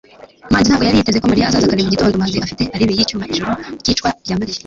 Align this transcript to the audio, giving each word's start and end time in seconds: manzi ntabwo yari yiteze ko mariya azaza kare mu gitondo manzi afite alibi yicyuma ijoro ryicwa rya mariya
manzi 0.51 0.67
ntabwo 0.69 0.85
yari 0.85 0.97
yiteze 0.99 1.19
ko 1.21 1.27
mariya 1.31 1.47
azaza 1.49 1.69
kare 1.69 1.83
mu 1.85 1.93
gitondo 1.93 2.15
manzi 2.21 2.37
afite 2.45 2.63
alibi 2.73 2.97
yicyuma 2.97 3.29
ijoro 3.33 3.51
ryicwa 3.81 4.09
rya 4.23 4.35
mariya 4.39 4.59